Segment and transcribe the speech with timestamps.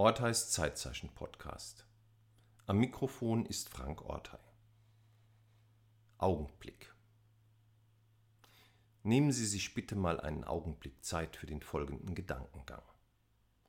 [0.00, 1.84] Orteis Zeitzeichen Podcast.
[2.66, 4.38] Am Mikrofon ist Frank Ortei.
[6.18, 6.94] Augenblick.
[9.02, 12.84] Nehmen Sie sich bitte mal einen Augenblick Zeit für den folgenden Gedankengang.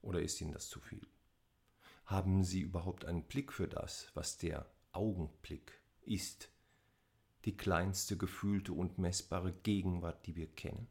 [0.04, 1.08] Oder ist Ihnen das zu viel?
[2.06, 6.52] Haben Sie überhaupt einen Blick für das, was der Augenblick ist?
[7.46, 10.90] Die kleinste gefühlte und messbare Gegenwart, die wir kennen?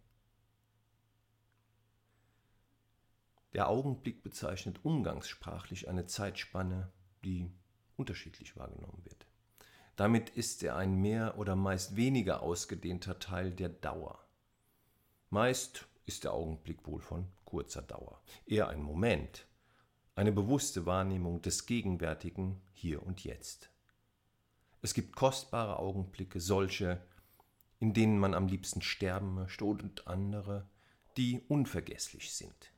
[3.58, 6.92] Der Augenblick bezeichnet umgangssprachlich eine Zeitspanne,
[7.24, 7.50] die
[7.96, 9.26] unterschiedlich wahrgenommen wird.
[9.96, 14.24] Damit ist er ein mehr oder meist weniger ausgedehnter Teil der Dauer.
[15.30, 19.48] Meist ist der Augenblick wohl von kurzer Dauer, eher ein Moment,
[20.14, 23.70] eine bewusste Wahrnehmung des Gegenwärtigen hier und jetzt.
[24.82, 27.02] Es gibt kostbare Augenblicke, solche,
[27.80, 30.68] in denen man am liebsten sterben möchte, und andere,
[31.16, 32.72] die unvergesslich sind.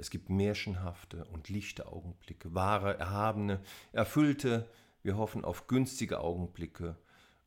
[0.00, 3.60] Es gibt märchenhafte und lichte Augenblicke, wahre, erhabene,
[3.92, 4.66] erfüllte,
[5.02, 6.96] wir hoffen auf günstige Augenblicke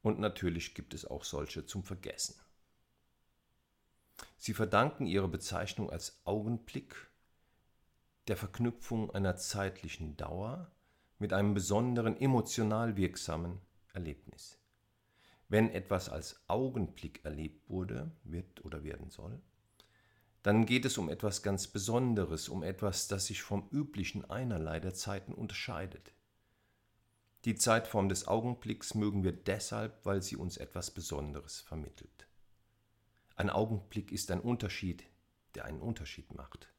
[0.03, 2.35] und natürlich gibt es auch solche zum Vergessen.
[4.37, 6.95] Sie verdanken ihre Bezeichnung als Augenblick
[8.27, 10.71] der Verknüpfung einer zeitlichen Dauer
[11.17, 13.59] mit einem besonderen emotional wirksamen
[13.93, 14.59] Erlebnis.
[15.49, 19.41] Wenn etwas als Augenblick erlebt wurde, wird oder werden soll,
[20.43, 24.93] dann geht es um etwas ganz Besonderes, um etwas, das sich vom üblichen einerlei der
[24.93, 26.13] Zeiten unterscheidet.
[27.45, 32.27] Die Zeitform des Augenblicks mögen wir deshalb, weil sie uns etwas Besonderes vermittelt.
[33.35, 35.05] Ein Augenblick ist ein Unterschied,
[35.55, 36.69] der einen Unterschied macht.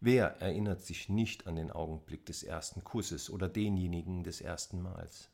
[0.00, 5.30] Wer erinnert sich nicht an den Augenblick des ersten Kusses oder denjenigen des ersten Mals?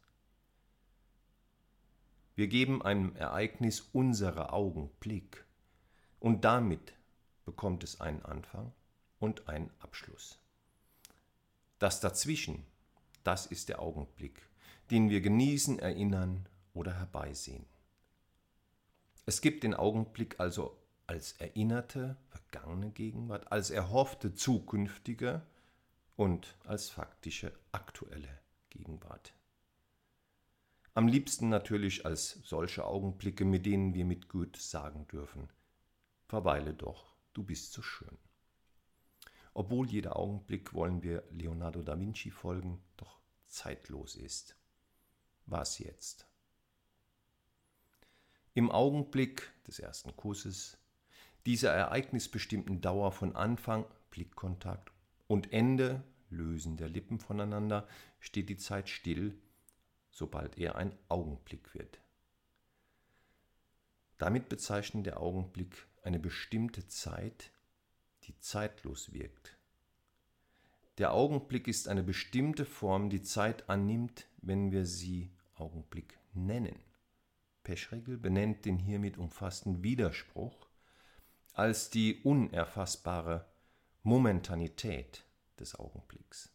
[2.36, 5.44] Wir geben einem Ereignis unsere Augenblick
[6.18, 6.94] und damit
[7.44, 8.72] bekommt es einen Anfang
[9.18, 10.38] und einen Abschluss.
[11.78, 12.64] Das dazwischen,
[13.22, 14.42] das ist der Augenblick,
[14.90, 17.66] den wir genießen, erinnern oder herbeisehen.
[19.26, 20.76] Es gibt den Augenblick also
[21.06, 25.42] als erinnerte, vergangene Gegenwart, als erhoffte zukünftige
[26.16, 28.40] und als faktische aktuelle
[28.70, 29.34] Gegenwart.
[30.94, 35.48] Am liebsten natürlich als solche Augenblicke, mit denen wir mit Goethe sagen dürfen,
[36.28, 38.16] verweile doch du bist so schön.
[39.52, 44.56] Obwohl jeder Augenblick, wollen wir Leonardo da Vinci folgen, doch zeitlos ist.
[45.46, 46.26] Was jetzt?
[48.54, 50.78] Im Augenblick des ersten Kusses,
[51.46, 54.92] dieser ereignisbestimmten Dauer von Anfang, Blickkontakt
[55.26, 57.86] und Ende, Lösen der Lippen voneinander,
[58.18, 59.38] steht die Zeit still,
[60.10, 62.00] sobald er ein Augenblick wird.
[64.18, 67.50] Damit bezeichnet der Augenblick eine bestimmte Zeit,
[68.24, 69.56] die zeitlos wirkt.
[70.98, 76.78] Der Augenblick ist eine bestimmte Form, die Zeit annimmt, wenn wir sie Augenblick nennen.
[77.64, 80.68] Peschregel benennt den hiermit umfassten Widerspruch
[81.54, 83.46] als die unerfassbare
[84.02, 85.24] Momentanität
[85.58, 86.50] des Augenblicks.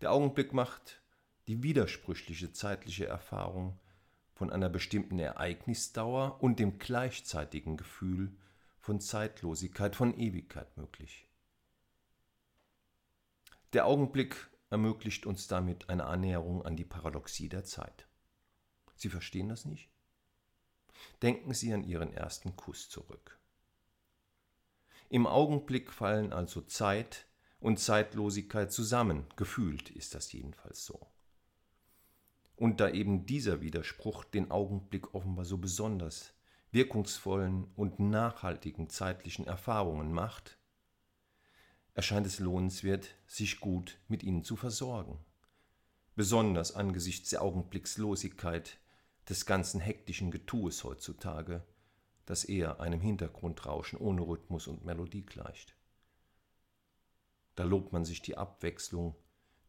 [0.00, 1.00] Der Augenblick macht
[1.46, 3.78] die widersprüchliche zeitliche Erfahrung
[4.34, 8.36] von einer bestimmten Ereignisdauer und dem gleichzeitigen Gefühl
[8.78, 11.28] von Zeitlosigkeit, von Ewigkeit möglich.
[13.72, 18.06] Der Augenblick ermöglicht uns damit eine Annäherung an die Paradoxie der Zeit.
[18.96, 19.88] Sie verstehen das nicht?
[21.20, 23.38] Denken Sie an Ihren ersten Kuss zurück.
[25.08, 27.26] Im Augenblick fallen also Zeit
[27.60, 31.11] und Zeitlosigkeit zusammen, gefühlt ist das jedenfalls so.
[32.56, 36.34] Und da eben dieser Widerspruch den Augenblick offenbar so besonders
[36.70, 40.58] wirkungsvollen und nachhaltigen zeitlichen Erfahrungen macht,
[41.94, 45.18] erscheint es lohnenswert, sich gut mit ihnen zu versorgen.
[46.14, 48.78] Besonders angesichts der Augenblickslosigkeit
[49.28, 51.64] des ganzen hektischen Getues heutzutage,
[52.26, 55.76] das eher einem Hintergrundrauschen ohne Rhythmus und Melodie gleicht.
[57.54, 59.14] Da lobt man sich die Abwechslung,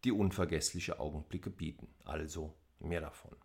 [0.03, 3.35] die unvergessliche Augenblicke bieten, also Mehr davon.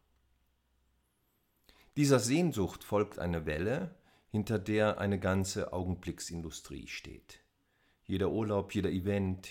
[1.96, 3.94] Dieser Sehnsucht folgt eine Welle,
[4.30, 7.40] hinter der eine ganze Augenblicksindustrie steht.
[8.04, 9.48] Jeder Urlaub, jeder Event,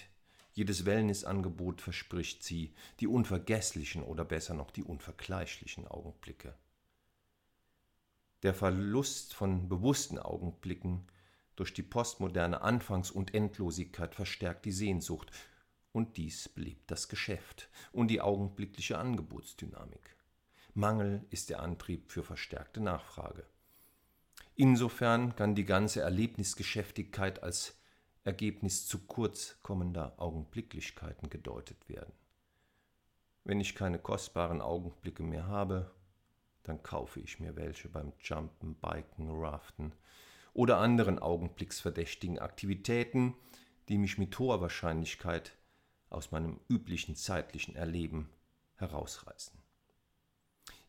[0.54, 6.56] jedes Wellnessangebot verspricht sie, die unvergesslichen oder besser noch die unvergleichlichen Augenblicke.
[8.44, 11.08] Der Verlust von bewussten Augenblicken
[11.56, 15.32] durch die postmoderne Anfangs- und Endlosigkeit verstärkt die Sehnsucht
[15.98, 20.16] und dies belebt das Geschäft und die augenblickliche Angebotsdynamik.
[20.76, 23.48] Mangel ist der Antrieb für verstärkte Nachfrage.
[24.56, 27.80] Insofern kann die ganze Erlebnisgeschäftigkeit als
[28.24, 32.14] Ergebnis zu kurz kommender Augenblicklichkeiten gedeutet werden.
[33.44, 35.90] Wenn ich keine kostbaren Augenblicke mehr habe,
[36.62, 39.94] dann kaufe ich mir welche beim Jumpen, Biken, Raften
[40.54, 43.34] oder anderen augenblicksverdächtigen Aktivitäten,
[43.90, 45.57] die mich mit hoher Wahrscheinlichkeit
[46.10, 48.30] aus meinem üblichen zeitlichen Erleben
[48.76, 49.58] herausreißen.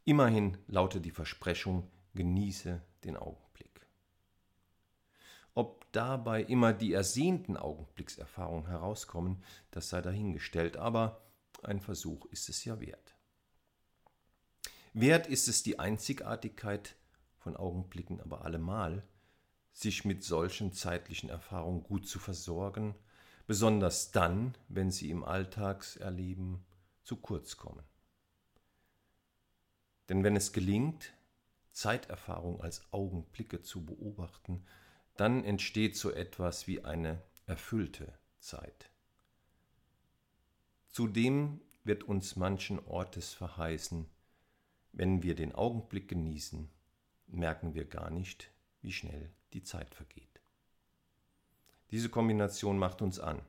[0.05, 3.87] Immerhin lautet die Versprechung, genieße den Augenblick.
[5.55, 11.21] Ob dabei immer die ersehnten Augenblickserfahrungen herauskommen, das sei dahingestellt, aber
[11.63, 13.17] ein Versuch ist es ja wert.
[14.93, 16.97] Wert ist es die Einzigartigkeit
[17.39, 19.07] von Augenblicken aber allemal,
[19.73, 22.95] sich mit solchen zeitlichen Erfahrungen gut zu versorgen,
[23.49, 26.67] besonders dann, wenn sie im Alltagserleben
[27.03, 27.83] zu kurz kommen.
[30.11, 31.15] Denn wenn es gelingt,
[31.73, 34.67] Zeiterfahrung als Augenblicke zu beobachten,
[35.17, 38.91] dann entsteht so etwas wie eine erfüllte Zeit.
[40.91, 44.11] Zudem wird uns manchen Ortes verheißen,
[44.93, 46.69] wenn wir den Augenblick genießen,
[47.29, 48.51] merken wir gar nicht,
[48.83, 50.28] wie schnell die Zeit vergeht.
[51.91, 53.41] Diese Kombination macht uns an.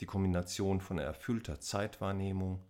[0.00, 2.64] Die Kombination von erfüllter Zeitwahrnehmung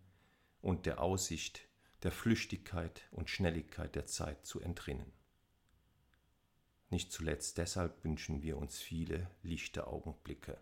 [0.60, 1.68] und der Aussicht
[2.02, 5.12] der Flüchtigkeit und Schnelligkeit der Zeit zu entrinnen.
[6.90, 10.60] Nicht zuletzt deshalb wünschen wir uns viele lichte Augenblicke.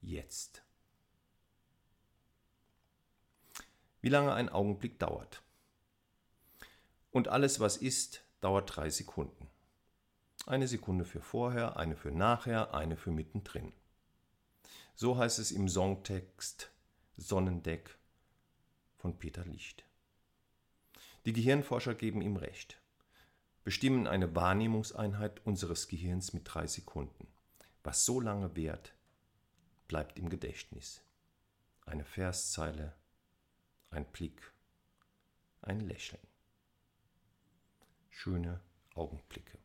[0.00, 0.62] Jetzt.
[4.00, 5.42] Wie lange ein Augenblick dauert.
[7.10, 9.49] Und alles, was ist, dauert drei Sekunden.
[10.46, 13.72] Eine Sekunde für vorher, eine für nachher, eine für mittendrin.
[14.94, 16.70] So heißt es im Songtext
[17.16, 17.98] Sonnendeck
[18.96, 19.84] von Peter Licht.
[21.26, 22.80] Die Gehirnforscher geben ihm recht,
[23.64, 27.26] bestimmen eine Wahrnehmungseinheit unseres Gehirns mit drei Sekunden.
[27.84, 28.94] Was so lange währt,
[29.88, 31.02] bleibt im Gedächtnis.
[31.84, 32.94] Eine Verszeile,
[33.90, 34.52] ein Blick,
[35.62, 36.26] ein Lächeln.
[38.08, 38.60] Schöne
[38.94, 39.58] Augenblicke.